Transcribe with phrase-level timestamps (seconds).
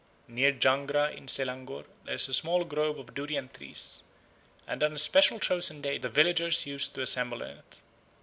[0.27, 4.01] Near Jugra in Selangor there is a small grove of durian trees,
[4.65, 7.81] and on a specially chosen day the villagers used to assemble in it.